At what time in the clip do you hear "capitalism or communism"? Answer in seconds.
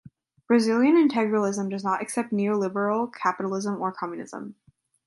3.13-4.55